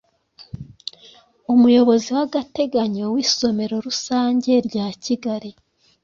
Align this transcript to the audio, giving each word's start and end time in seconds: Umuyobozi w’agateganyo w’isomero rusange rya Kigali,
Umuyobozi 1.53 2.07
w’agateganyo 2.15 3.05
w’isomero 3.13 3.75
rusange 3.87 4.51
rya 4.67 4.85
Kigali, 5.03 5.51